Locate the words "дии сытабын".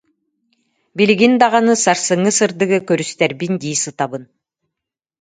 3.61-4.23